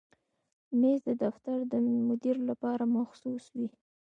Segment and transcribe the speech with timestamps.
[0.79, 1.73] مېز د دفتر د
[2.09, 3.67] مدیر لپاره مخصوص وي.